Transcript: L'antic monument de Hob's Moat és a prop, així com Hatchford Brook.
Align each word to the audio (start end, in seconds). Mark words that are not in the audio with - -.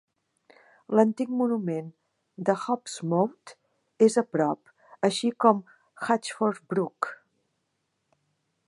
L'antic 0.99 1.33
monument 1.41 1.91
de 2.49 2.55
Hob's 2.75 2.95
Moat 3.11 3.53
és 4.09 4.19
a 4.23 4.25
prop, 4.37 4.75
així 5.11 5.33
com 5.47 5.63
Hatchford 6.09 6.67
Brook. 6.75 7.13